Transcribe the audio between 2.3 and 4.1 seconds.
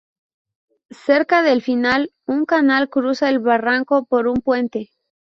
canal cruza el barranco